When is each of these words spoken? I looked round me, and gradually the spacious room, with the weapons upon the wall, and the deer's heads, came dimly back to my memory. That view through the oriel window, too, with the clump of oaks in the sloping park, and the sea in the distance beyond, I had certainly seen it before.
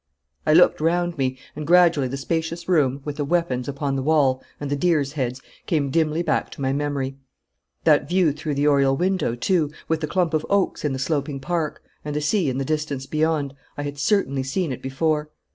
I 0.47 0.53
looked 0.55 0.81
round 0.81 1.19
me, 1.19 1.37
and 1.55 1.67
gradually 1.67 2.07
the 2.07 2.17
spacious 2.17 2.67
room, 2.67 3.01
with 3.05 3.17
the 3.17 3.23
weapons 3.23 3.67
upon 3.67 3.95
the 3.95 4.01
wall, 4.01 4.41
and 4.59 4.71
the 4.71 4.75
deer's 4.75 5.11
heads, 5.11 5.39
came 5.67 5.91
dimly 5.91 6.23
back 6.23 6.49
to 6.53 6.59
my 6.61 6.73
memory. 6.73 7.17
That 7.83 8.09
view 8.09 8.31
through 8.31 8.55
the 8.55 8.65
oriel 8.67 8.97
window, 8.97 9.35
too, 9.35 9.69
with 9.87 10.01
the 10.01 10.07
clump 10.07 10.33
of 10.33 10.43
oaks 10.49 10.83
in 10.83 10.93
the 10.93 10.97
sloping 10.97 11.39
park, 11.39 11.83
and 12.03 12.15
the 12.15 12.19
sea 12.21 12.49
in 12.49 12.57
the 12.57 12.65
distance 12.65 13.05
beyond, 13.05 13.53
I 13.77 13.83
had 13.83 13.99
certainly 13.99 14.41
seen 14.41 14.71
it 14.71 14.81
before. 14.81 15.29